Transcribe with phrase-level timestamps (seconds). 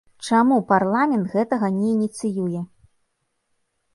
[0.27, 2.61] Чаму парламент гэтага не ініцыюе?